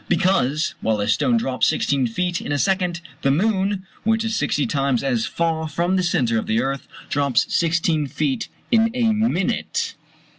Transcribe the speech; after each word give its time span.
[Because, 0.09 0.73
while 0.81 0.99
a 0.99 1.07
stone 1.07 1.37
drops 1.37 1.67
16 1.67 2.07
feet 2.07 2.41
in 2.41 2.51
a 2.51 2.57
second, 2.57 3.01
the 3.21 3.29
moon, 3.29 3.85
which 4.03 4.25
is 4.25 4.35
60 4.35 4.65
times 4.65 5.03
as 5.03 5.27
far 5.27 5.67
from 5.69 5.95
the 5.95 6.01
centre 6.01 6.39
of 6.39 6.47
the 6.47 6.59
earth, 6.59 6.87
drops 7.11 7.45
16 7.53 8.07
feet 8.07 8.47
in 8.71 8.89
a 8.95 9.13
minute. 9.13 9.93